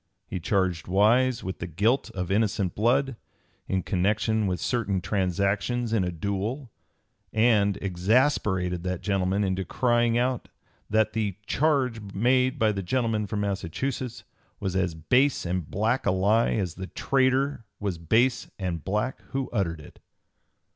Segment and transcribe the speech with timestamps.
[0.25, 3.17] He charged Wise with the guilt of innocent blood,
[3.67, 6.71] in connection with certain transactions in a duel,
[7.31, 10.49] and exasperated that gentleman into crying out
[10.89, 14.23] that the "charge made by the gentleman from Massachusetts
[14.59, 19.51] was as base and black a lie as the traitor was base and black who
[19.53, 19.99] uttered it."